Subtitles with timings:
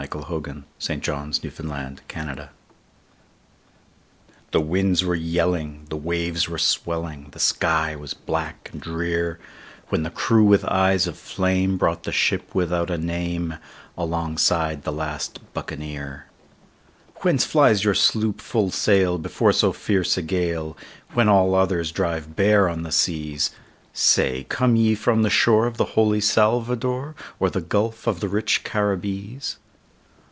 [0.09, 2.51] Thomas Babbington Macaulay The Last Buccaneer
[4.49, 9.37] THE winds were yelling, the waves were swelling, The sky was black and drear,
[9.89, 13.59] When the crew with eyes of flame brought the ship without a name
[13.95, 16.25] Alongside the last Buccaneer.
[17.17, 20.75] "Whence flies your sloop full sail before so fierce a gale,
[21.13, 23.51] When all others drive bare on the seas?
[23.93, 28.29] Say, come ye from the shore of the holy Salvador, Or the gulf of the
[28.29, 29.57] rich Caribbees?"